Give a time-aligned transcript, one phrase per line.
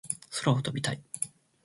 [0.31, 1.03] 空を飛びたい